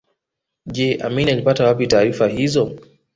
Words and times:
Je 0.75 0.95
Amin 1.03 1.29
alipata 1.29 1.63
wapi 1.65 1.87
taarifa 1.87 2.27
hizo 2.27 2.71